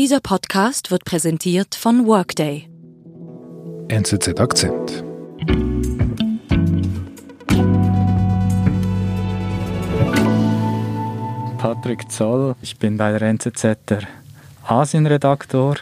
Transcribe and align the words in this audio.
Dieser 0.00 0.20
Podcast 0.20 0.90
wird 0.90 1.04
präsentiert 1.04 1.74
von 1.74 2.06
Workday. 2.06 2.70
NZZ 3.88 4.40
Akzent. 4.40 5.04
Patrick 11.58 12.10
Zoll, 12.10 12.56
ich 12.62 12.78
bin 12.78 12.96
bei 12.96 13.12
der 13.12 13.28
NZZ 13.28 13.76
der 13.90 14.08
Asienredaktor, 14.66 15.76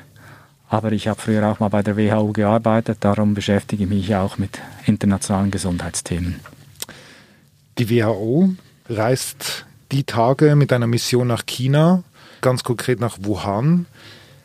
aber 0.68 0.90
ich 0.90 1.06
habe 1.06 1.20
früher 1.20 1.48
auch 1.48 1.60
mal 1.60 1.68
bei 1.68 1.84
der 1.84 1.96
WHO 1.96 2.32
gearbeitet, 2.32 2.98
darum 3.02 3.34
beschäftige 3.34 3.84
ich 3.84 3.88
mich 3.88 4.16
auch 4.16 4.36
mit 4.36 4.58
internationalen 4.86 5.52
Gesundheitsthemen. 5.52 6.40
Die 7.78 7.88
WHO 7.88 8.50
reist 8.88 9.64
die 9.92 10.02
Tage 10.02 10.56
mit 10.56 10.72
einer 10.72 10.88
Mission 10.88 11.28
nach 11.28 11.46
China, 11.46 12.02
ganz 12.40 12.64
konkret 12.64 13.00
nach 13.00 13.18
Wuhan. 13.20 13.86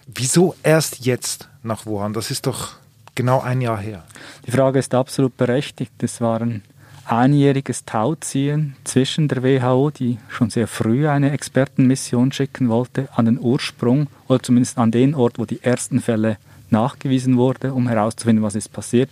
Wieso 0.08 0.56
erst 0.64 1.06
jetzt 1.06 1.48
nach 1.64 1.86
Wuhan? 1.86 2.14
Das 2.14 2.32
ist 2.32 2.48
doch 2.48 2.74
genau 3.16 3.42
ein 3.42 3.62
Jahr 3.62 3.78
her. 3.78 4.04
Die 4.46 4.52
Frage 4.52 4.80
ist 4.80 4.94
absolut 4.94 5.38
berechtigt. 5.38 5.92
Es 6.02 6.22
war 6.22 6.42
ein 6.42 6.64
einjähriges 7.06 7.86
Tauziehen 7.86 8.76
zwischen 8.84 9.28
der 9.28 9.44
WHO, 9.44 9.92
die 9.92 10.18
schon 10.30 10.50
sehr 10.50 10.68
früh 10.68 11.08
eine 11.08 11.32
Expertenmission 11.32 12.32
schicken 12.32 12.70
wollte, 12.70 13.10
an 13.16 13.26
den 13.26 13.40
Ursprung 13.40 14.08
oder 14.28 14.42
zumindest 14.42 14.78
an 14.78 14.92
den 14.92 15.16
Ort, 15.16 15.38
wo 15.38 15.46
die 15.46 15.62
ersten 15.62 16.00
Fälle 16.00 16.38
nachgewiesen 16.70 17.38
wurden, 17.38 17.72
um 17.72 17.88
herauszufinden, 17.88 18.44
was 18.44 18.56
ist 18.56 18.72
passiert. 18.72 19.10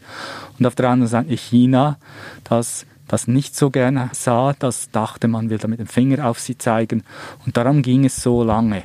Und 0.58 0.66
auf 0.66 0.76
der 0.76 0.90
anderen 0.90 1.10
Seite 1.10 1.36
China, 1.36 1.98
das 2.44 2.86
das 3.12 3.28
nicht 3.28 3.58
so 3.58 3.70
gerne 3.70 4.10
sah, 4.14 4.54
das 4.58 4.90
dachte, 4.90 5.28
man 5.28 5.50
will 5.50 5.58
da 5.58 5.68
mit 5.68 5.80
dem 5.80 5.88
Finger 5.88 6.30
auf 6.30 6.40
sie 6.40 6.58
zeigen. 6.58 7.04
Und 7.46 7.58
darum 7.58 7.82
ging 7.82 8.06
es 8.06 8.24
so 8.24 8.42
lange. 8.42 8.84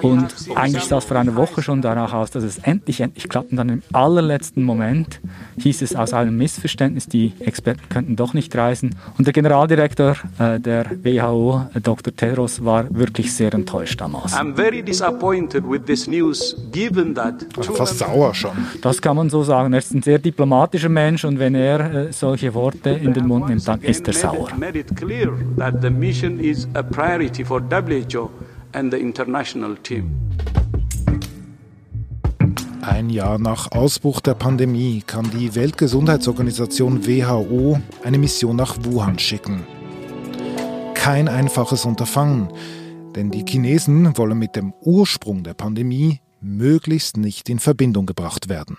Und 0.00 0.34
eigentlich 0.54 0.84
sah 0.84 0.96
es 0.96 1.04
vor 1.04 1.18
einer 1.18 1.36
Woche 1.36 1.62
schon 1.62 1.82
danach 1.82 2.14
aus, 2.14 2.30
dass 2.30 2.42
es 2.42 2.56
endlich, 2.58 3.02
endlich 3.02 3.28
klappt. 3.28 3.50
Und 3.50 3.58
dann 3.58 3.68
im 3.68 3.82
allerletzten 3.92 4.62
Moment 4.62 5.20
hieß 5.58 5.82
es 5.82 5.94
aus 5.94 6.14
einem 6.14 6.38
Missverständnis, 6.38 7.06
die 7.06 7.34
Experten 7.40 7.86
könnten 7.90 8.16
doch 8.16 8.32
nicht 8.32 8.56
reisen. 8.56 8.96
Und 9.18 9.26
der 9.26 9.34
Generaldirektor 9.34 10.16
äh, 10.38 10.58
der 10.58 10.86
WHO, 11.02 11.66
Dr. 11.82 12.16
Tedros, 12.16 12.64
war 12.64 12.86
wirklich 12.94 13.34
sehr 13.34 13.52
enttäuscht 13.52 14.00
damals. 14.00 14.32
I'm 14.32 14.56
very 14.56 14.82
disappointed 14.82 15.64
with 15.68 15.82
this 15.84 16.06
news, 16.06 16.56
given 16.72 17.14
that... 17.14 17.44
Fast 17.74 17.98
sauer 17.98 18.32
schon. 18.34 18.52
Das 18.80 19.02
kann 19.02 19.16
man 19.16 19.28
so 19.28 19.42
sagen. 19.42 19.74
Er 19.74 19.80
ist 19.80 19.92
ein 19.92 20.02
sehr 20.02 20.18
diplomatischer 20.18 20.88
Mensch 20.88 21.24
und 21.26 21.38
wenn 21.38 21.54
er 21.54 21.73
er 21.80 22.08
äh, 22.08 22.12
solche 22.12 22.54
Worte 22.54 22.90
in 22.90 23.12
den 23.12 23.26
Mund 23.26 23.48
nimmt, 23.48 23.66
dann 23.66 23.80
ist 23.82 24.06
er 24.06 24.14
sauer. 24.14 24.48
Ein 32.82 33.08
Jahr 33.08 33.38
nach 33.38 33.72
Ausbruch 33.72 34.20
der 34.20 34.34
Pandemie 34.34 35.02
kann 35.06 35.30
die 35.30 35.54
Weltgesundheitsorganisation 35.54 37.06
WHO 37.06 37.80
eine 38.02 38.18
Mission 38.18 38.56
nach 38.56 38.76
Wuhan 38.82 39.18
schicken. 39.18 39.64
Kein 40.94 41.28
einfaches 41.28 41.86
Unterfangen, 41.86 42.48
denn 43.14 43.30
die 43.30 43.44
Chinesen 43.48 44.16
wollen 44.18 44.38
mit 44.38 44.54
dem 44.54 44.74
Ursprung 44.82 45.44
der 45.44 45.54
Pandemie 45.54 46.20
möglichst 46.40 47.16
nicht 47.16 47.48
in 47.48 47.58
Verbindung 47.58 48.06
gebracht 48.06 48.48
werden. 48.48 48.76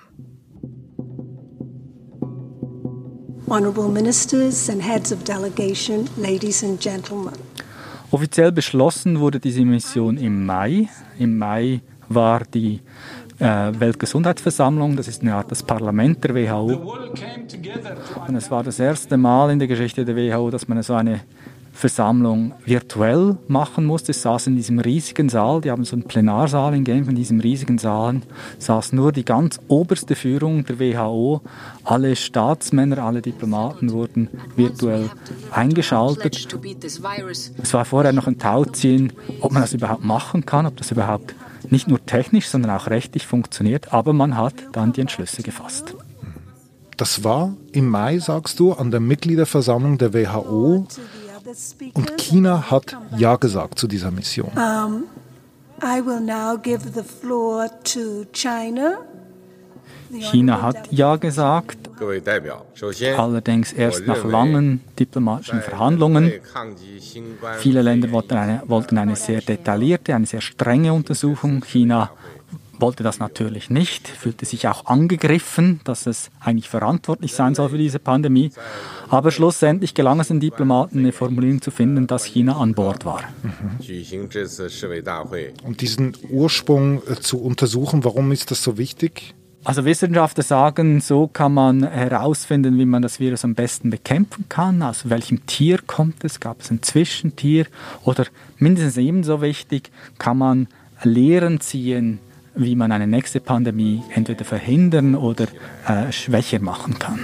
Honorable 3.47 3.87
Ministers 3.89 4.69
and 4.69 4.81
Heads 4.81 5.11
of 5.11 5.23
Delegation, 5.23 6.09
Ladies 6.17 6.63
and 6.63 6.79
Gentlemen. 6.79 7.33
Offiziell 8.09 8.51
beschlossen 8.51 9.19
wurde 9.19 9.39
diese 9.39 9.63
Mission 9.63 10.17
im 10.17 10.45
Mai. 10.45 10.89
Im 11.19 11.37
Mai 11.37 11.81
war 12.09 12.41
die 12.51 12.81
äh, 13.39 13.71
Weltgesundheitsversammlung, 13.77 14.95
das 14.95 15.07
ist 15.07 15.21
eine 15.21 15.35
Art 15.35 15.51
das 15.51 15.61
Parlament 15.61 16.23
der 16.23 16.33
WHO. 16.33 16.95
Und 18.27 18.35
es 18.35 18.49
war 18.49 18.63
das 18.63 18.79
erste 18.79 19.15
Mal 19.17 19.51
in 19.51 19.59
der 19.59 19.67
Geschichte 19.67 20.03
der 20.05 20.15
WHO, 20.15 20.49
dass 20.49 20.67
man 20.67 20.81
so 20.81 20.95
eine 20.95 21.21
Versammlung 21.75 22.53
virtuell 22.63 23.37
machen 23.49 23.85
musste. 23.85 24.13
Ich 24.13 24.19
saß 24.19 24.47
in 24.47 24.55
diesem 24.55 24.79
riesigen 24.79 25.27
Saal, 25.27 25.59
die 25.59 25.71
haben 25.71 25.83
so 25.83 25.95
einen 25.95 26.03
Plenarsaal 26.03 26.73
in 26.73 26.85
Genf, 26.85 27.09
in 27.09 27.15
diesem 27.15 27.41
riesigen 27.41 27.77
Saal 27.77 28.21
saß 28.59 28.93
nur 28.93 29.11
die 29.11 29.25
ganz 29.25 29.59
oberste 29.67 30.15
Führung 30.15 30.65
der 30.65 30.79
WHO. 30.79 31.41
Alle 31.83 32.15
Staatsmänner, 32.15 32.99
alle 32.99 33.21
Diplomaten 33.21 33.91
wurden 33.91 34.29
virtuell 34.55 35.09
eingeschaltet. 35.51 36.47
Es 37.61 37.73
war 37.73 37.85
vorher 37.85 38.13
noch 38.13 38.27
ein 38.27 38.39
Tauziehen, 38.39 39.11
ob 39.41 39.51
man 39.51 39.61
das 39.61 39.73
überhaupt 39.73 40.05
machen 40.05 40.45
kann, 40.45 40.65
ob 40.65 40.77
das 40.77 40.91
überhaupt 40.91 41.35
nicht 41.69 41.87
nur 41.89 42.03
technisch, 42.05 42.47
sondern 42.47 42.71
auch 42.71 42.87
rechtlich 42.87 43.27
funktioniert. 43.27 43.93
Aber 43.93 44.13
man 44.13 44.37
hat 44.37 44.53
dann 44.71 44.93
die 44.93 45.01
Entschlüsse 45.01 45.43
gefasst. 45.43 45.93
Das 46.97 47.25
war 47.25 47.53
im 47.73 47.89
Mai, 47.89 48.19
sagst 48.19 48.59
du, 48.59 48.71
an 48.71 48.89
der 48.89 49.01
Mitgliederversammlung 49.01 49.97
der 49.97 50.13
WHO. 50.13 50.87
Und 51.93 52.21
China 52.21 52.69
hat 52.69 52.97
Ja 53.17 53.35
gesagt 53.37 53.79
zu 53.79 53.87
dieser 53.87 54.11
Mission. 54.11 54.51
China 60.19 60.61
hat 60.61 60.91
Ja 60.91 61.15
gesagt, 61.15 61.77
allerdings 63.17 63.73
erst 63.73 64.05
nach 64.07 64.23
langen 64.23 64.81
diplomatischen 64.99 65.61
Verhandlungen. 65.61 66.31
Viele 67.59 67.81
Länder 67.81 68.11
wollten 68.11 68.33
eine, 68.35 68.61
wollten 68.67 68.97
eine 68.97 69.15
sehr 69.15 69.41
detaillierte, 69.41 70.13
eine 70.13 70.25
sehr 70.25 70.41
strenge 70.41 70.93
Untersuchung. 70.93 71.63
China 71.63 72.11
wollte 72.79 73.03
das 73.03 73.19
natürlich 73.19 73.69
nicht, 73.69 74.07
fühlte 74.07 74.45
sich 74.45 74.67
auch 74.67 74.85
angegriffen, 74.85 75.81
dass 75.83 76.05
es 76.07 76.29
eigentlich 76.39 76.69
verantwortlich 76.69 77.33
sein 77.33 77.55
soll 77.55 77.69
für 77.69 77.77
diese 77.77 77.99
Pandemie. 77.99 78.51
Aber 79.09 79.31
schlussendlich 79.31 79.93
gelang 79.93 80.19
es 80.19 80.27
den 80.27 80.39
Diplomaten, 80.39 80.99
eine 80.99 81.11
Formulierung 81.11 81.61
zu 81.61 81.71
finden, 81.71 82.07
dass 82.07 82.25
China 82.25 82.57
an 82.57 82.73
Bord 82.73 83.05
war. 83.05 83.21
Mhm. 83.43 83.79
Und 85.63 85.81
diesen 85.81 86.17
Ursprung 86.29 87.01
äh, 87.07 87.15
zu 87.15 87.41
untersuchen, 87.41 88.03
warum 88.03 88.31
ist 88.31 88.51
das 88.51 88.63
so 88.63 88.77
wichtig? 88.77 89.35
Also 89.65 89.83
Wissenschaftler 89.83 90.43
sagen, 90.43 91.01
so 91.01 91.27
kann 91.27 91.51
man 91.51 91.81
herausfinden, 91.89 92.77
wie 92.77 92.85
man 92.85 93.01
das 93.01 93.19
Virus 93.19 93.43
am 93.43 93.55
besten 93.55 93.89
bekämpfen 93.89 94.45
kann. 94.47 94.83
Aus 94.83 95.09
welchem 95.09 95.47
Tier 95.47 95.79
kommt 95.79 96.23
es? 96.23 96.39
Gab 96.39 96.61
es 96.61 96.69
ein 96.69 96.83
Zwischentier? 96.83 97.65
Oder 98.03 98.27
mindestens 98.59 98.97
ebenso 98.97 99.41
wichtig, 99.41 99.89
kann 100.19 100.37
man 100.37 100.67
Lehren 101.03 101.61
ziehen 101.61 102.19
wie 102.55 102.75
man 102.75 102.91
eine 102.91 103.07
nächste 103.07 103.39
Pandemie 103.39 104.03
entweder 104.13 104.45
verhindern 104.45 105.15
oder 105.15 105.47
äh, 105.87 106.11
schwächer 106.11 106.59
machen 106.59 106.97
kann. 106.99 107.19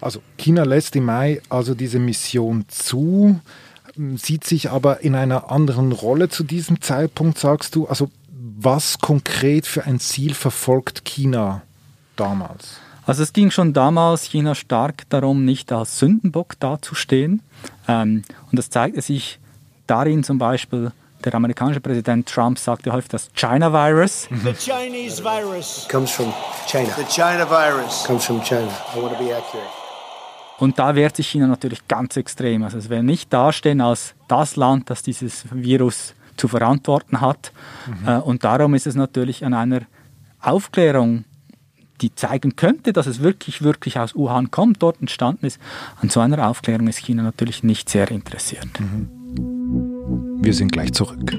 Also 0.00 0.20
China 0.36 0.64
lässt 0.64 0.96
im 0.96 1.04
Mai 1.04 1.40
also 1.48 1.74
diese 1.74 2.00
Mission 2.00 2.64
zu, 2.68 3.40
sieht 4.16 4.44
sich 4.44 4.70
aber 4.70 5.00
in 5.02 5.14
einer 5.14 5.50
anderen 5.50 5.92
Rolle 5.92 6.28
zu 6.28 6.42
diesem 6.42 6.80
Zeitpunkt, 6.80 7.38
sagst 7.38 7.76
du. 7.76 7.86
Also 7.86 8.10
was 8.28 8.98
konkret 8.98 9.66
für 9.66 9.84
ein 9.84 10.00
Ziel 10.00 10.34
verfolgt 10.34 11.04
China 11.04 11.62
damals? 12.16 12.78
Also 13.04 13.22
es 13.22 13.32
ging 13.32 13.50
schon 13.50 13.72
damals 13.72 14.24
China 14.24 14.54
stark 14.54 15.08
darum, 15.08 15.44
nicht 15.44 15.72
als 15.72 15.98
Sündenbock 15.98 16.58
dazustehen. 16.60 17.42
Ähm, 17.88 18.22
und 18.50 18.58
das 18.58 18.70
zeigte 18.70 19.02
sich 19.02 19.40
darin 19.86 20.22
zum 20.22 20.38
Beispiel, 20.38 20.92
der 21.24 21.34
amerikanische 21.34 21.80
Präsident 21.80 22.28
Trump 22.28 22.58
sagte 22.58 22.92
häufig 22.92 23.10
das 23.10 23.30
China 23.34 23.72
Virus. 23.72 24.28
The 24.30 24.52
Chinese 24.54 25.22
virus 25.22 25.86
comes 25.90 26.10
from 26.10 26.32
China. 26.66 26.90
The 26.96 27.04
China 27.04 27.48
virus 27.48 28.04
comes 28.04 28.24
from 28.24 28.42
China. 28.42 28.68
I 28.96 29.00
want 29.00 29.16
to 29.16 29.24
be 29.24 29.34
accurate. 29.34 29.68
Und 30.58 30.78
da 30.78 30.94
wehrt 30.94 31.16
sich 31.16 31.28
China 31.28 31.46
natürlich 31.46 31.86
ganz 31.88 32.16
extrem. 32.16 32.62
Also 32.62 32.78
es 32.78 32.88
will 32.88 33.02
nicht 33.02 33.32
dastehen 33.32 33.80
als 33.80 34.14
das 34.28 34.56
Land, 34.56 34.90
das 34.90 35.02
dieses 35.02 35.44
Virus 35.50 36.14
zu 36.36 36.48
verantworten 36.48 37.20
hat. 37.20 37.52
Mhm. 37.86 38.08
Äh, 38.08 38.18
und 38.18 38.44
darum 38.44 38.74
ist 38.74 38.86
es 38.86 38.94
natürlich 38.94 39.44
an 39.44 39.54
einer 39.54 39.82
Aufklärung 40.40 41.24
die 42.00 42.14
zeigen 42.14 42.56
könnte, 42.56 42.92
dass 42.92 43.06
es 43.06 43.20
wirklich, 43.20 43.62
wirklich 43.62 43.98
aus 43.98 44.14
Wuhan 44.14 44.50
kommt, 44.50 44.82
dort 44.82 45.00
entstanden 45.00 45.46
ist. 45.46 45.60
An 46.00 46.08
so 46.08 46.20
einer 46.20 46.48
Aufklärung 46.48 46.88
ist 46.88 46.98
China 46.98 47.22
natürlich 47.22 47.62
nicht 47.62 47.88
sehr 47.88 48.10
interessiert. 48.10 48.68
Mhm. 48.78 49.08
Wir 50.42 50.54
sind 50.54 50.72
gleich 50.72 50.92
zurück. 50.92 51.32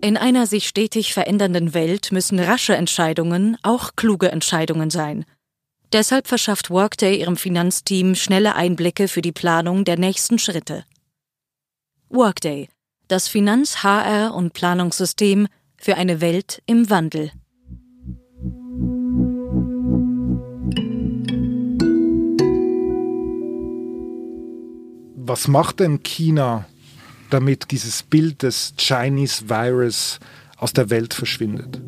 In 0.00 0.18
einer 0.18 0.46
sich 0.46 0.68
stetig 0.68 1.14
verändernden 1.14 1.72
Welt 1.72 2.12
müssen 2.12 2.38
rasche 2.38 2.76
Entscheidungen 2.76 3.56
auch 3.62 3.92
kluge 3.96 4.30
Entscheidungen 4.30 4.90
sein. 4.90 5.24
Deshalb 5.94 6.26
verschafft 6.26 6.70
Workday 6.70 7.20
ihrem 7.20 7.36
Finanzteam 7.36 8.14
schnelle 8.14 8.54
Einblicke 8.54 9.08
für 9.08 9.22
die 9.22 9.32
Planung 9.32 9.84
der 9.84 9.98
nächsten 9.98 10.38
Schritte. 10.38 10.84
Workday, 12.10 12.68
das 13.08 13.28
Finanz-, 13.28 13.82
HR- 13.82 14.34
und 14.34 14.52
Planungssystem 14.52 15.46
für 15.84 15.96
eine 15.98 16.22
Welt 16.22 16.62
im 16.64 16.88
Wandel. 16.88 17.30
Was 25.16 25.46
macht 25.46 25.80
denn 25.80 26.02
China, 26.02 26.64
damit 27.28 27.70
dieses 27.70 28.02
Bild 28.02 28.42
des 28.42 28.72
Chinese 28.78 29.50
Virus 29.50 30.20
aus 30.56 30.72
der 30.72 30.88
Welt 30.88 31.12
verschwindet? 31.12 31.82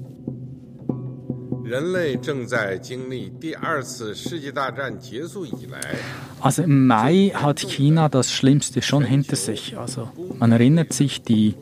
Also 6.43 6.63
im 6.63 6.87
Mai 6.87 7.33
hat 7.35 7.61
China 7.61 8.11
das 8.11 8.31
Schlimmste 8.31 8.83
schon 8.83 9.05
hinter 9.05 9.37
sich. 9.37 9.79
Also 9.79 10.11
man 10.39 10.53
erinnert 10.53 10.93
sich, 10.93 11.23
die 11.23 11.55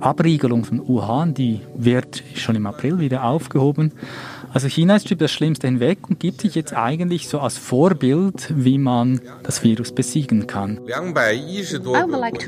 Abriegelung 0.00 0.64
von 0.64 0.86
Wuhan, 0.86 1.34
die 1.34 1.60
wird 1.74 2.22
schon 2.34 2.56
im 2.56 2.66
April 2.66 2.98
wieder 2.98 3.24
aufgehoben. 3.24 3.92
Also 4.52 4.68
China 4.68 4.96
ist 4.96 5.10
über 5.10 5.24
das 5.24 5.32
Schlimmste 5.32 5.66
hinweg 5.66 5.98
und 6.08 6.20
gibt 6.20 6.40
sich 6.40 6.54
jetzt 6.54 6.72
eigentlich 6.72 7.28
so 7.28 7.40
als 7.40 7.58
Vorbild, 7.58 8.52
wie 8.56 8.78
man 8.78 9.20
das 9.42 9.62
Virus 9.62 9.92
besiegen 9.92 10.46
kann. 10.46 10.80
Like 10.86 12.46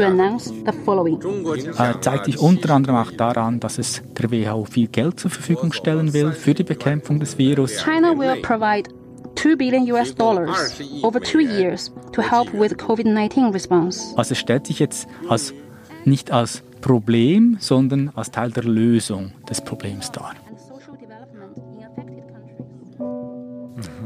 äh, 1.79 2.01
zeigt 2.01 2.25
sich 2.25 2.39
unter 2.39 2.75
anderem 2.75 2.97
auch 2.97 3.11
daran, 3.11 3.61
dass 3.61 3.79
es 3.79 4.03
der 4.19 4.31
WHO 4.31 4.65
viel 4.65 4.89
Geld 4.89 5.21
zur 5.21 5.31
Verfügung 5.31 5.73
stellen 5.73 6.13
will 6.13 6.33
für 6.33 6.55
die 6.55 6.65
Bekämpfung 6.65 7.21
des 7.21 7.37
Virus. 7.37 7.85
China 7.85 8.19
will 8.19 8.41
provide 8.43 8.91
2 9.37 9.57
billion 9.57 9.91
US 9.93 10.15
dollars 10.15 10.81
over 11.03 11.21
two 11.21 11.41
years 11.41 11.93
to 12.13 12.23
help 12.23 12.53
with 12.53 12.77
COVID-19 12.77 13.53
response. 13.53 14.13
Also 14.17 14.35
stellt 14.35 14.67
sich 14.67 14.79
jetzt 14.79 15.07
als 15.29 15.55
nicht 16.05 16.33
als 16.33 16.63
Problem, 16.81 17.57
sondern 17.61 18.11
als 18.15 18.31
Teil 18.31 18.51
der 18.51 18.65
Lösung 18.65 19.33
des 19.49 19.61
Problems 19.61 20.11
dar. 20.13 20.35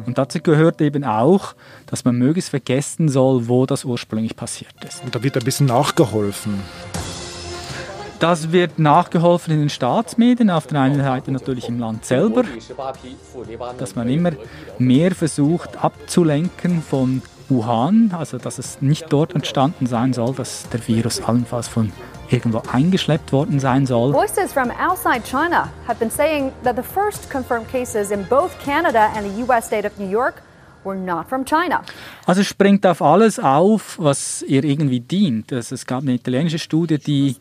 Und 0.07 0.19
dazu 0.19 0.41
gehört 0.41 0.81
eben 0.81 1.05
auch, 1.05 1.55
dass 1.87 2.05
man 2.05 2.17
möglichst 2.17 2.51
vergessen 2.51 3.09
soll, 3.09 3.49
wo 3.49 3.67
das 3.67 3.85
ursprünglich 3.85 4.37
passiert 4.37 4.75
ist. 4.87 5.03
Und 5.05 5.15
da 5.15 5.23
wird 5.23 5.37
ein 5.37 5.45
bisschen 5.45 5.67
nachgeholfen. 5.67 6.61
Das 8.19 8.53
wird 8.53 8.79
nachgeholfen 8.79 9.55
in 9.55 9.61
den 9.61 9.69
Staatsmedien, 9.69 10.49
auf 10.51 10.69
der 10.69 10.81
einen 10.81 11.01
Seite 11.01 11.33
natürlich 11.33 11.69
im 11.69 11.81
Land 11.81 12.05
selber, 12.05 12.45
dass 13.79 13.97
man 13.97 14.09
immer 14.09 14.31
mehr 14.79 15.13
versucht 15.13 15.83
abzulenken 15.83 16.83
von 16.83 17.23
Wuhan, 17.49 18.15
also 18.17 18.39
dass 18.39 18.59
es 18.59 18.81
nicht 18.81 19.07
dort 19.13 19.35
entstanden 19.35 19.87
sein 19.87 20.13
soll, 20.13 20.35
dass 20.35 20.69
der 20.69 20.87
Virus 20.87 21.21
allenfalls 21.21 21.67
von 21.67 21.93
irgendwo 22.31 22.63
eingeschleppt 22.73 23.33
worden 23.33 23.61
sein 23.61 23.87
soll. 23.87 24.13
Voices 24.13 24.53
from 24.53 24.71
outside 24.71 25.23
China 25.25 25.69
have 25.87 25.99
been 25.99 26.11
saying 26.11 26.53
that 26.65 26.77
the 26.77 26.83
first 26.83 27.31
confirmed 27.31 27.69
cases 27.71 28.11
in 28.11 28.25
both 28.29 28.51
Canada 28.65 29.11
and 29.15 29.27
the 29.27 29.43
US 29.45 29.67
state 29.67 29.87
of 29.87 29.99
New 29.99 30.09
York 30.09 30.43
were 30.85 30.97
not 30.97 31.29
from 31.29 31.45
China. 31.45 31.83
Also 32.27 32.43
springt 32.43 32.87
auf 32.87 33.03
alles 33.03 33.39
auf, 33.39 33.99
was 33.99 34.43
ihr 34.43 34.65
irgendwie 34.65 35.01
dient. 35.01 35.53
Also 35.53 35.75
es 35.75 35.87
gab 35.87 36.03
eine 36.03 36.15
italienische 36.15 36.59
Studie, 36.59 36.99
die 36.99 37.37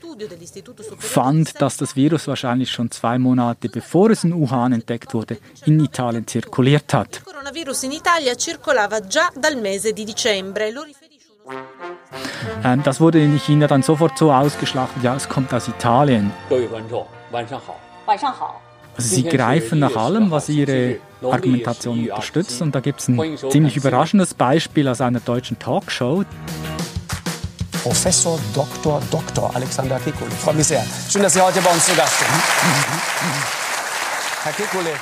fand, 1.00 1.62
dass 1.62 1.78
das 1.78 1.96
Virus 1.96 2.28
wahrscheinlich 2.28 2.72
schon 2.72 2.90
zwei 2.92 3.18
Monate 3.18 3.70
bevor 3.70 4.10
es 4.10 4.24
in 4.24 4.34
Wuhan 4.34 4.74
entdeckt 4.74 5.14
wurde, 5.14 5.38
in 5.66 5.80
Italien 5.80 6.28
zirkuliert 6.28 6.94
hat. 6.94 7.22
Il 7.26 7.34
coronavirus 7.34 7.84
in 7.84 7.92
Italia 7.92 8.36
circolava 8.36 9.00
già 9.02 9.32
dal 9.36 9.60
mese 9.60 9.94
di 9.94 10.04
dicembre. 10.04 10.72
Ähm, 12.64 12.84
das 12.84 13.00
wurde 13.00 13.22
in 13.22 13.38
China 13.38 13.68
dann 13.68 13.84
sofort 13.84 14.18
so 14.18 14.32
ausgeschlachtet, 14.32 15.04
ja, 15.04 15.16
es 15.16 15.28
kommt 15.28 15.54
aus 15.54 15.68
Italien. 15.68 16.32
Also 18.96 19.16
sie 19.16 19.24
greifen 19.24 19.80
nach 19.80 19.96
allem, 19.96 20.32
was 20.32 20.50
ihre 20.50 20.98
Argumentation 21.24 22.00
unterstützt. 22.00 22.62
Und 22.62 22.76
da 22.76 22.80
gibt 22.80 23.00
es 23.00 23.08
ein 23.08 23.38
ziemlich 23.50 23.78
überraschendes 23.78 24.34
Beispiel 24.34 24.88
aus 24.88 25.02
einer 25.02 25.20
deutschen 25.20 25.58
Talkshow. 25.60 26.24
Professor 27.84 28.40
Dr. 28.54 29.02
Dr. 29.10 29.56
Alexander 29.56 29.98
Kekulé. 29.98 30.28
Ich 30.30 30.36
freue 30.36 30.54
mich 30.54 30.68
sehr. 30.68 30.86
Schön, 31.10 31.24
dass 31.24 31.34
Sie 31.34 31.42
heute 31.42 31.62
bei 31.62 31.72
uns 31.72 31.84
zu 31.84 31.96
Gast 31.96 32.20
sind. 32.20 32.30
Herr 34.44 34.54
Kekulé, 34.54 34.94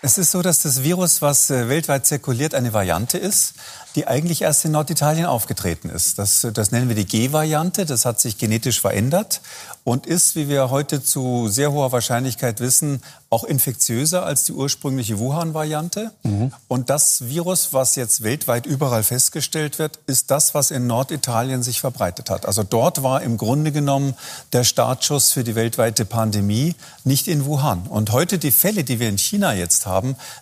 es 0.00 0.18
ist 0.18 0.30
so, 0.30 0.42
dass 0.42 0.60
das 0.60 0.82
Virus, 0.82 1.22
was 1.22 1.50
äh, 1.50 1.68
weltweit 1.68 2.06
zirkuliert, 2.06 2.54
eine 2.54 2.72
Variante 2.72 3.18
ist, 3.18 3.54
die 3.96 4.06
eigentlich 4.06 4.42
erst 4.42 4.64
in 4.64 4.70
Norditalien 4.70 5.26
aufgetreten 5.26 5.90
ist. 5.90 6.18
Das, 6.18 6.46
das 6.52 6.70
nennen 6.70 6.88
wir 6.88 6.94
die 6.94 7.06
G-Variante. 7.06 7.84
Das 7.84 8.04
hat 8.04 8.20
sich 8.20 8.38
genetisch 8.38 8.80
verändert 8.80 9.40
und 9.82 10.06
ist, 10.06 10.36
wie 10.36 10.48
wir 10.48 10.70
heute 10.70 11.02
zu 11.02 11.48
sehr 11.48 11.72
hoher 11.72 11.90
Wahrscheinlichkeit 11.90 12.60
wissen, 12.60 13.02
auch 13.30 13.42
infektiöser 13.44 14.24
als 14.24 14.44
die 14.44 14.52
ursprüngliche 14.52 15.18
Wuhan-Variante. 15.18 16.12
Mhm. 16.22 16.52
Und 16.68 16.90
das 16.90 17.26
Virus, 17.26 17.72
was 17.72 17.96
jetzt 17.96 18.22
weltweit 18.22 18.66
überall 18.66 19.02
festgestellt 19.02 19.78
wird, 19.78 19.98
ist 20.06 20.30
das, 20.30 20.54
was 20.54 20.70
in 20.70 20.86
Norditalien 20.86 21.62
sich 21.62 21.80
verbreitet 21.80 22.30
hat. 22.30 22.46
Also 22.46 22.62
dort 22.62 23.02
war 23.02 23.22
im 23.22 23.36
Grunde 23.36 23.72
genommen 23.72 24.14
der 24.52 24.64
Startschuss 24.64 25.32
für 25.32 25.42
die 25.42 25.54
weltweite 25.54 26.04
Pandemie, 26.04 26.74
nicht 27.04 27.26
in 27.26 27.46
Wuhan. 27.46 27.86
Und 27.88 28.12
heute 28.12 28.38
die 28.38 28.50
Fälle, 28.50 28.84
die 28.84 29.00
wir 29.00 29.08
in 29.08 29.18
China 29.18 29.54
jetzt 29.54 29.86
haben, 29.86 29.87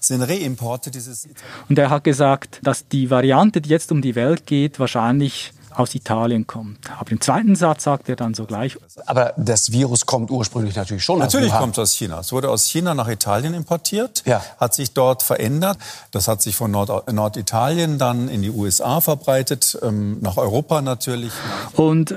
sind 0.00 0.22
Reimporte 0.22 0.90
dieses. 0.90 1.28
Und 1.68 1.78
er 1.78 1.90
hat 1.90 2.04
gesagt, 2.04 2.60
dass 2.62 2.88
die 2.88 3.10
Variante, 3.10 3.60
die 3.60 3.70
jetzt 3.70 3.92
um 3.92 4.02
die 4.02 4.14
Welt 4.14 4.46
geht, 4.46 4.78
wahrscheinlich 4.78 5.52
aus 5.78 5.94
Italien 5.94 6.46
kommt. 6.46 6.78
Aber 6.98 7.10
im 7.12 7.20
zweiten 7.20 7.54
Satz 7.54 7.84
sagt 7.84 8.08
er 8.08 8.16
dann 8.16 8.34
so 8.34 8.46
gleich. 8.46 8.78
Aber 9.04 9.34
das 9.36 9.72
Virus 9.72 10.06
kommt 10.06 10.30
ursprünglich 10.30 10.74
natürlich 10.74 11.04
schon 11.04 11.18
natürlich 11.18 11.46
aus 11.46 11.52
Natürlich 11.52 11.60
kommt 11.60 11.74
es 11.74 11.82
aus 11.82 11.92
China. 11.92 12.20
Es 12.20 12.32
wurde 12.32 12.50
aus 12.50 12.64
China 12.64 12.94
nach 12.94 13.08
Italien 13.08 13.52
importiert, 13.54 14.22
ja. 14.26 14.42
hat 14.58 14.74
sich 14.74 14.94
dort 14.94 15.22
verändert. 15.22 15.78
Das 16.10 16.28
hat 16.28 16.40
sich 16.40 16.56
von 16.56 16.70
Nord 16.70 17.12
Norditalien 17.12 17.98
dann 17.98 18.28
in 18.28 18.42
die 18.42 18.50
USA 18.50 19.00
verbreitet, 19.00 19.78
ähm, 19.82 20.18
nach 20.20 20.38
Europa 20.38 20.80
natürlich. 20.80 21.32
Und 21.74 22.12
äh, 22.12 22.16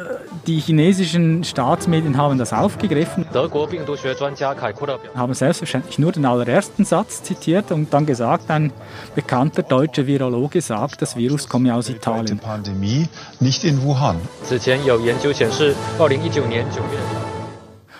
die 0.49 0.59
chinesischen 0.59 1.43
Staatsmedien 1.43 2.17
haben 2.17 2.39
das 2.39 2.53
aufgegriffen, 2.53 3.23
haben 5.15 5.33
selbstverständlich 5.35 5.99
nur 5.99 6.11
den 6.11 6.25
allerersten 6.25 6.85
Satz 6.85 7.21
zitiert 7.21 7.71
und 7.71 7.93
dann 7.93 8.07
gesagt, 8.07 8.49
ein 8.49 8.73
bekannter 9.13 9.61
deutscher 9.61 10.07
Virologe 10.07 10.61
sagt, 10.61 11.03
das 11.03 11.15
Virus 11.15 11.47
komme 11.47 11.75
aus 11.75 11.87
Italien. 11.89 12.39
Pandemie 12.39 13.07
nicht 13.39 13.63
in 13.63 13.83
Wuhan. 13.83 14.17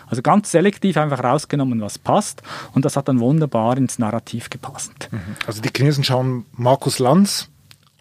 Also 0.07 0.23
ganz 0.23 0.49
selektiv 0.49 0.97
einfach 0.97 1.23
rausgenommen, 1.23 1.81
was 1.81 1.99
passt. 1.99 2.41
Und 2.73 2.83
das 2.83 2.97
hat 2.97 3.07
dann 3.07 3.19
wunderbar 3.19 3.77
ins 3.77 3.99
Narrativ 3.99 4.49
gepasst. 4.49 5.09
Mhm. 5.11 5.19
Also 5.45 5.61
die 5.61 5.69
Chinesen 5.69 6.03
schauen 6.03 6.47
Markus 6.53 6.97
Lanz 6.97 7.47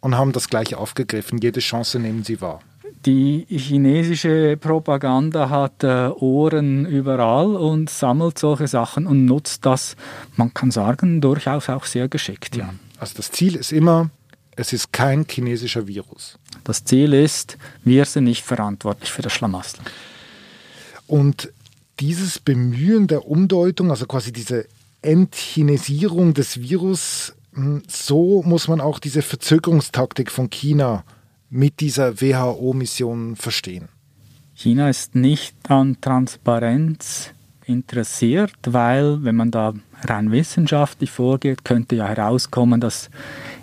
und 0.00 0.16
haben 0.16 0.32
das 0.32 0.48
gleich 0.48 0.74
aufgegriffen. 0.74 1.36
Jede 1.36 1.60
Chance 1.60 1.98
nehmen 1.98 2.24
sie 2.24 2.40
wahr. 2.40 2.60
Die 3.06 3.46
chinesische 3.48 4.56
Propaganda 4.56 5.50
hat 5.50 5.84
äh, 5.84 6.08
Ohren 6.08 6.86
überall 6.86 7.54
und 7.54 7.90
sammelt 7.90 8.38
solche 8.38 8.66
Sachen 8.66 9.06
und 9.06 9.24
nutzt 9.24 9.64
das, 9.66 9.96
man 10.36 10.52
kann 10.52 10.70
sagen, 10.70 11.20
durchaus 11.20 11.68
auch 11.68 11.84
sehr 11.84 12.08
geschickt. 12.08 12.56
Ja. 12.56 12.74
Also 12.98 13.14
das 13.16 13.30
Ziel 13.30 13.54
ist 13.54 13.72
immer, 13.72 14.10
es 14.56 14.72
ist 14.72 14.92
kein 14.92 15.26
chinesischer 15.28 15.86
Virus. 15.86 16.38
Das 16.64 16.84
Ziel 16.84 17.12
ist, 17.12 17.56
wir 17.84 18.04
sind 18.04 18.24
nicht 18.24 18.44
verantwortlich 18.44 19.12
für 19.12 19.22
das 19.22 19.32
Schlamassel. 19.32 19.80
Und 21.06 21.52
dieses 22.00 22.38
Bemühen 22.38 23.06
der 23.06 23.26
Umdeutung, 23.26 23.90
also 23.90 24.06
quasi 24.06 24.32
diese 24.32 24.66
Entchinesierung 25.02 26.34
des 26.34 26.60
Virus, 26.60 27.34
hm, 27.54 27.82
so 27.86 28.42
muss 28.42 28.68
man 28.68 28.80
auch 28.80 28.98
diese 28.98 29.22
Verzögerungstaktik 29.22 30.30
von 30.30 30.50
China 30.50 31.04
mit 31.50 31.80
dieser 31.80 32.20
WHO-Mission 32.20 33.36
verstehen. 33.36 33.88
China 34.54 34.88
ist 34.88 35.14
nicht 35.14 35.54
an 35.68 35.98
Transparenz 36.00 37.30
interessiert, 37.64 38.52
weil 38.66 39.22
wenn 39.22 39.36
man 39.36 39.50
da 39.50 39.74
rein 40.02 40.32
wissenschaftlich 40.32 41.10
vorgeht, 41.10 41.64
könnte 41.64 41.96
ja 41.96 42.08
herauskommen, 42.08 42.80
dass 42.80 43.10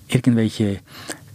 irgendwelche 0.08 0.80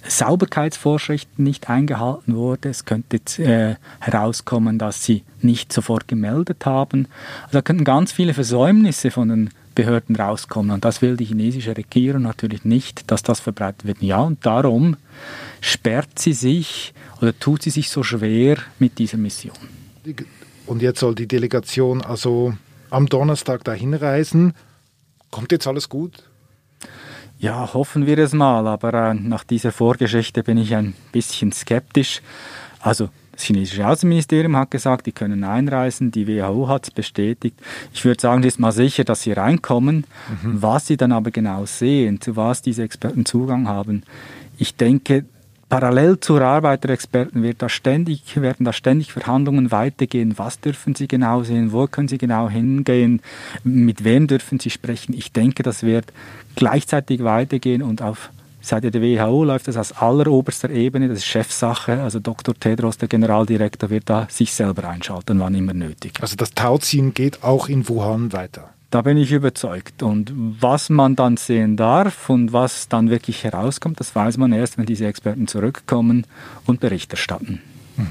Sauberkeitsvorschriften 0.07 1.45
nicht 1.45 1.69
eingehalten 1.69 2.35
wurden. 2.35 2.71
Es 2.71 2.85
könnte 2.85 3.19
äh, 3.43 3.77
herauskommen, 4.01 4.79
dass 4.79 5.05
sie 5.05 5.25
nicht 5.43 5.73
sofort 5.73 6.09
gemeldet 6.09 6.65
haben. 6.65 7.07
Also 7.43 7.59
da 7.59 7.63
könnten 7.63 7.85
ganz 7.85 8.13
viele 8.13 8.35
Versäumnisse 8.35 9.11
von 9.11 9.29
den 9.29 9.51
Behörden 9.75 10.17
rauskommen. 10.17 10.71
Und 10.73 10.85
das 10.85 11.03
will 11.03 11.17
die 11.17 11.25
chinesische 11.25 11.77
Regierung 11.77 12.23
natürlich 12.23 12.65
nicht, 12.65 13.11
dass 13.11 13.23
das 13.23 13.41
verbreitet 13.41 13.87
wird. 13.87 14.03
Ja, 14.03 14.21
und 14.21 14.45
darum 14.45 14.97
sperrt 15.61 16.19
sie 16.19 16.33
sich 16.33 16.93
oder 17.21 17.39
tut 17.39 17.63
sie 17.63 17.71
sich 17.71 17.91
so 17.91 18.03
schwer 18.03 18.59
mit 18.79 18.99
dieser 18.99 19.19
Mission. 19.19 19.57
Und 20.67 20.83
jetzt 20.83 21.01
soll 21.01 21.15
die 21.15 21.29
Delegation 21.29 22.03
also 22.03 22.55
am 22.91 23.07
Donnerstag 23.07 23.65
dahin 23.65 23.95
reisen. 23.95 24.55
Kommt 25.31 25.53
jetzt 25.53 25.67
alles 25.67 25.89
gut? 25.89 26.25
Ja, 27.39 27.73
hoffen 27.73 28.07
wir 28.07 28.19
es 28.19 28.33
mal, 28.33 28.67
aber 28.67 28.93
äh, 28.93 29.15
nach 29.15 29.45
dieser 29.45 29.73
Vorgeschichte 29.73 30.43
bin 30.43 30.59
ich 30.59 30.75
ein 30.75 30.95
bisschen 31.11 31.53
skeptisch. 31.53 32.21
Also 32.81 33.09
das 33.41 33.47
chinesische 33.47 33.87
Außenministerium 33.87 34.55
hat 34.55 34.71
gesagt, 34.71 35.07
die 35.07 35.13
können 35.13 35.45
einreisen, 35.45 36.11
die 36.11 36.29
WHO 36.29 36.69
hat 36.69 36.85
es 36.85 36.91
bestätigt. 36.91 37.59
Ich 37.95 38.05
würde 38.05 38.21
sagen, 38.21 38.43
es 38.43 38.55
ist 38.55 38.61
mal 38.61 38.71
sicher, 38.71 39.03
dass 39.03 39.23
sie 39.23 39.33
reinkommen. 39.33 40.05
Mhm. 40.43 40.61
Was 40.61 40.87
sie 40.87 40.99
dann 40.99 41.13
aber 41.13 41.31
genau 41.31 41.65
sehen, 41.65 42.21
zu 42.21 42.37
was 42.37 42.61
diese 42.61 42.83
Experten 42.83 43.25
Zugang 43.25 43.67
haben, 43.67 44.03
ich 44.59 44.77
denke, 44.77 45.25
parallel 45.71 46.21
zur 46.21 46.43
Arbeit 46.43 46.85
der 46.85 46.91
Experten 46.91 47.43
wird 47.43 47.63
da 47.63 47.71
ständig, 47.71 48.39
werden 48.39 48.67
da 48.67 48.75
ständig 48.75 49.11
Verhandlungen 49.11 49.71
weitergehen. 49.71 50.35
Was 50.37 50.61
dürfen 50.61 50.95
sie 50.95 51.09
genau 51.09 51.43
sehen? 51.43 51.73
Wo 51.73 51.87
können 51.87 52.09
sie 52.09 52.19
genau 52.19 52.51
hingehen? 52.51 53.23
Mit 53.65 54.05
wem 54.05 54.27
dürfen 54.27 54.61
sie 54.61 54.69
sprechen? 54.69 55.15
Ich 55.15 55.33
denke, 55.33 55.63
das 55.63 55.83
wird 55.83 56.13
gleichzeitig 56.57 57.25
weitergehen 57.25 57.81
und 57.81 58.03
auf 58.03 58.29
Seite 58.61 58.91
der 58.91 59.03
WHO 59.03 59.45
läuft 59.45 59.69
das 59.69 59.77
aus 59.77 59.93
alleroberster 59.93 60.71
Ebene, 60.71 61.09
das 61.09 61.19
ist 61.19 61.27
Chefsache. 61.27 62.03
Also 62.03 62.21
Dr. 62.21 62.55
Tedros, 62.55 62.99
der 62.99 63.09
Generaldirektor, 63.09 63.91
wird 63.91 64.09
da 64.11 64.27
sich 64.31 64.53
selber 64.53 64.89
einschalten, 64.89 65.41
wann 65.41 65.55
immer 65.55 65.75
nötig. 65.75 66.15
Also 66.21 66.37
das 66.37 66.53
Tauziehen 66.53 67.15
geht 67.15 67.43
auch 67.43 67.69
in 67.69 67.89
Wuhan 67.89 68.33
weiter. 68.33 68.71
Da 68.91 69.03
bin 69.03 69.17
ich 69.17 69.31
überzeugt. 69.31 70.03
Und 70.03 70.33
was 70.35 70.91
man 70.91 71.15
dann 71.15 71.37
sehen 71.37 71.77
darf 71.77 72.29
und 72.29 72.53
was 72.53 72.89
dann 72.89 73.09
wirklich 73.09 73.45
herauskommt, 73.45 74.01
das 74.01 74.15
weiß 74.15 74.37
man 74.37 74.53
erst, 74.53 74.79
wenn 74.79 74.87
diese 74.87 75.07
Experten 75.07 75.47
zurückkommen 75.47 76.27
und 76.67 76.81
Bericht 76.81 77.13
erstatten. 77.13 77.61
Mhm. 77.97 78.07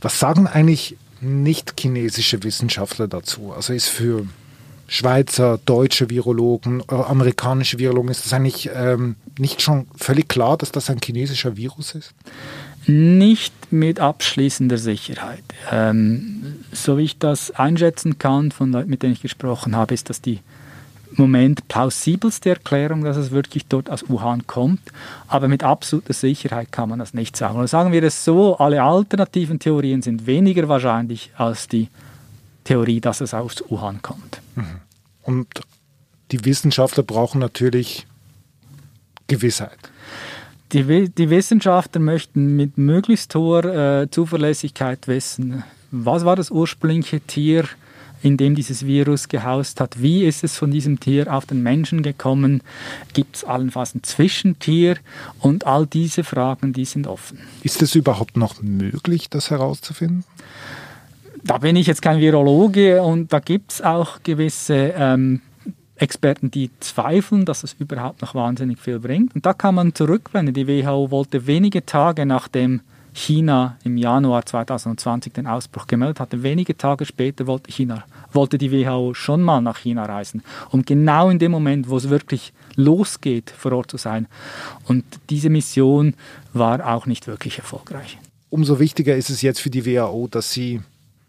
Was 0.00 0.18
sagen 0.18 0.46
eigentlich 0.46 0.96
nicht 1.20 1.78
chinesische 1.78 2.42
Wissenschaftler 2.42 3.08
dazu? 3.08 3.52
Also 3.54 3.72
ist 3.72 3.88
für 3.88 4.26
Schweizer, 4.86 5.58
deutsche 5.64 6.10
Virologen, 6.10 6.82
äh, 6.90 6.94
amerikanische 6.94 7.78
Virologen, 7.78 8.10
ist 8.10 8.24
das 8.24 8.32
eigentlich 8.32 8.70
ähm, 8.74 9.16
nicht 9.38 9.62
schon 9.62 9.86
völlig 9.96 10.28
klar, 10.28 10.56
dass 10.56 10.72
das 10.72 10.90
ein 10.90 10.98
chinesischer 11.02 11.56
Virus 11.56 11.94
ist? 11.94 12.14
Nicht 12.86 13.54
mit 13.72 13.98
abschließender 13.98 14.76
Sicherheit. 14.76 15.42
Ähm, 15.72 16.56
so 16.72 16.98
wie 16.98 17.04
ich 17.04 17.18
das 17.18 17.50
einschätzen 17.52 18.18
kann 18.18 18.50
von 18.50 18.72
Leuten, 18.72 18.90
mit 18.90 19.02
denen 19.02 19.14
ich 19.14 19.22
gesprochen 19.22 19.74
habe, 19.74 19.94
ist 19.94 20.10
das 20.10 20.20
die 20.20 20.40
Moment 21.16 21.66
plausibelste 21.68 22.50
Erklärung, 22.50 23.04
dass 23.04 23.16
es 23.16 23.30
wirklich 23.30 23.66
dort 23.66 23.88
aus 23.88 24.08
Wuhan 24.08 24.46
kommt. 24.46 24.80
Aber 25.28 25.48
mit 25.48 25.62
absoluter 25.62 26.12
Sicherheit 26.12 26.72
kann 26.72 26.88
man 26.88 26.98
das 26.98 27.14
nicht 27.14 27.36
sagen. 27.36 27.58
Und 27.58 27.68
sagen 27.68 27.92
wir 27.92 28.02
es 28.02 28.24
so, 28.24 28.56
alle 28.58 28.82
alternativen 28.82 29.58
Theorien 29.58 30.02
sind 30.02 30.26
weniger 30.26 30.68
wahrscheinlich 30.68 31.30
als 31.36 31.68
die 31.68 31.88
Theorie, 32.64 33.00
dass 33.00 33.20
es 33.20 33.32
aus 33.32 33.62
Wuhan 33.68 34.02
kommt. 34.02 34.40
Mhm. 34.54 34.80
Und 35.22 35.48
die 36.30 36.44
Wissenschaftler 36.44 37.02
brauchen 37.02 37.40
natürlich 37.40 38.06
Gewissheit. 39.26 39.78
Die, 40.72 41.08
die 41.08 41.30
Wissenschaftler 41.30 42.00
möchten 42.00 42.56
mit 42.56 42.78
möglichst 42.78 43.34
hoher 43.34 43.64
äh, 44.02 44.10
Zuverlässigkeit 44.10 45.06
wissen, 45.06 45.62
was 45.90 46.24
war 46.24 46.34
das 46.34 46.50
ursprüngliche 46.50 47.20
Tier, 47.20 47.64
in 48.22 48.36
dem 48.36 48.54
dieses 48.54 48.84
Virus 48.84 49.28
gehaust 49.28 49.80
hat? 49.80 50.02
Wie 50.02 50.24
ist 50.24 50.42
es 50.42 50.56
von 50.56 50.70
diesem 50.70 50.98
Tier 50.98 51.32
auf 51.32 51.46
den 51.46 51.62
Menschen 51.62 52.02
gekommen? 52.02 52.62
Gibt 53.12 53.36
es 53.36 53.44
allenfalls 53.44 53.94
ein 53.94 54.02
Zwischentier? 54.02 54.96
Und 55.38 55.66
all 55.66 55.86
diese 55.86 56.24
Fragen, 56.24 56.72
die 56.72 56.86
sind 56.86 57.06
offen. 57.06 57.38
Ist 57.62 57.82
es 57.82 57.94
überhaupt 57.94 58.36
noch 58.36 58.60
möglich, 58.62 59.28
das 59.30 59.50
herauszufinden? 59.50 60.24
Da 61.44 61.58
bin 61.58 61.76
ich 61.76 61.86
jetzt 61.86 62.00
kein 62.00 62.20
Virologe 62.20 63.02
und 63.02 63.32
da 63.32 63.38
gibt 63.38 63.72
es 63.72 63.82
auch 63.82 64.22
gewisse 64.22 64.94
ähm, 64.96 65.42
Experten, 65.96 66.50
die 66.50 66.70
zweifeln, 66.80 67.44
dass 67.44 67.62
es 67.62 67.74
überhaupt 67.78 68.22
noch 68.22 68.34
wahnsinnig 68.34 68.80
viel 68.80 68.98
bringt. 68.98 69.34
Und 69.34 69.44
da 69.44 69.52
kann 69.52 69.74
man 69.74 69.94
zurückblenden. 69.94 70.54
Die 70.54 70.66
WHO 70.66 71.10
wollte 71.10 71.46
wenige 71.46 71.84
Tage 71.84 72.24
nachdem 72.24 72.80
China 73.12 73.76
im 73.84 73.98
Januar 73.98 74.46
2020 74.46 75.34
den 75.34 75.46
Ausbruch 75.46 75.86
gemeldet 75.86 76.18
hatte, 76.18 76.42
wenige 76.42 76.76
Tage 76.76 77.04
später 77.04 77.46
wollte, 77.46 77.70
China, 77.70 78.04
wollte 78.32 78.56
die 78.56 78.72
WHO 78.72 79.12
schon 79.12 79.42
mal 79.42 79.60
nach 79.60 79.78
China 79.78 80.06
reisen, 80.06 80.42
um 80.70 80.84
genau 80.84 81.30
in 81.30 81.38
dem 81.38 81.52
Moment, 81.52 81.88
wo 81.88 81.96
es 81.98 82.08
wirklich 82.08 82.52
losgeht, 82.74 83.50
vor 83.50 83.72
Ort 83.72 83.90
zu 83.90 83.98
sein. 83.98 84.26
Und 84.88 85.04
diese 85.30 85.50
Mission 85.50 86.14
war 86.54 86.92
auch 86.92 87.06
nicht 87.06 87.26
wirklich 87.26 87.58
erfolgreich. 87.58 88.18
Umso 88.50 88.80
wichtiger 88.80 89.14
ist 89.14 89.30
es 89.30 89.42
jetzt 89.42 89.60
für 89.60 89.70
die 89.70 89.86
WHO, 89.86 90.26
dass 90.28 90.50
sie 90.50 90.80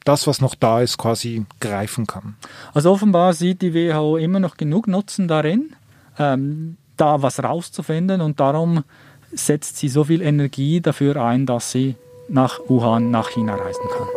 das, 0.05 0.27
was 0.27 0.39
noch 0.39 0.55
da 0.55 0.81
ist, 0.81 0.97
quasi 0.97 1.45
greifen 1.59 2.07
kann. 2.07 2.35
Also 2.73 2.91
offenbar 2.91 3.33
sieht 3.33 3.61
die 3.61 3.73
WHO 3.73 4.17
immer 4.17 4.39
noch 4.39 4.55
genug 4.55 4.87
Nutzen 4.87 5.27
darin, 5.27 5.75
ähm, 6.17 6.77
da 6.95 7.21
was 7.21 7.43
rauszufinden 7.43 8.21
und 8.21 8.39
darum 8.39 8.85
setzt 9.33 9.77
sie 9.77 9.89
so 9.89 10.05
viel 10.05 10.21
Energie 10.21 10.79
dafür 10.79 11.17
ein, 11.17 11.45
dass 11.45 11.71
sie 11.71 11.95
nach 12.29 12.59
Wuhan, 12.67 13.11
nach 13.11 13.29
China 13.29 13.55
reisen 13.55 13.83
kann. 13.97 14.07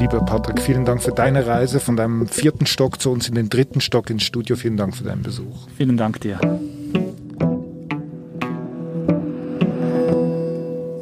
Lieber 0.00 0.24
Patrick, 0.24 0.60
vielen 0.60 0.84
Dank 0.84 1.02
für 1.02 1.12
deine 1.12 1.46
Reise 1.46 1.80
von 1.80 1.96
deinem 1.96 2.28
vierten 2.28 2.66
Stock 2.66 3.00
zu 3.00 3.10
uns 3.10 3.28
in 3.28 3.34
den 3.34 3.50
dritten 3.50 3.80
Stock 3.80 4.10
ins 4.10 4.22
Studio. 4.22 4.56
Vielen 4.56 4.76
Dank 4.76 4.96
für 4.96 5.04
deinen 5.04 5.22
Besuch. 5.22 5.66
Vielen 5.76 5.96
Dank 5.96 6.20
dir. 6.20 6.40